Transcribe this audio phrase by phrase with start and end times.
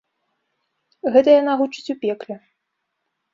[1.15, 2.35] Гэта яна гучыць у пекле.